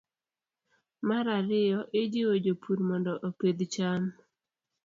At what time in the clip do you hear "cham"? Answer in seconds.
3.73-4.03